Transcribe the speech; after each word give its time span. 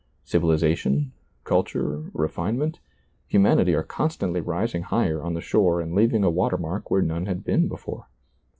Civilization, 0.23 1.11
culture, 1.43 2.05
refinement, 2.13 2.79
humanity 3.27 3.75
are 3.75 3.83
constantly 3.83 4.41
rising 4.41 4.81
higher 4.81 5.21
on 5.21 5.35
the 5.35 5.41
shore 5.41 5.79
and 5.79 5.93
leaving 5.93 6.23
a 6.23 6.29
watermark 6.31 6.89
where 6.89 7.03
none 7.03 7.27
had 7.27 7.43
been 7.43 7.67
before. 7.67 8.07